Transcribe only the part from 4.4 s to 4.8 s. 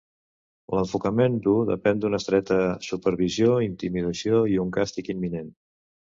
i un